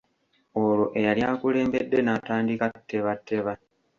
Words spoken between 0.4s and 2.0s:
Olwo eyali akulembedde